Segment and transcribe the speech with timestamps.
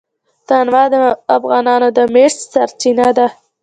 [0.47, 0.95] تنوع د
[1.37, 3.27] افغانانو د معیشت سرچینه ده.